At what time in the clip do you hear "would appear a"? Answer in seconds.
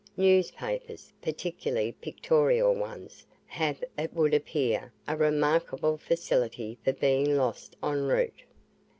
4.15-5.15